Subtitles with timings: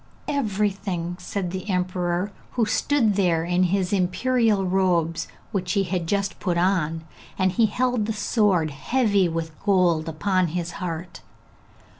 [0.27, 6.39] 'Everything!' said the emperor, who stood there in his imperial robes which he had just
[6.39, 7.03] put on,
[7.37, 11.21] and he held the sword heavy with gold upon his heart.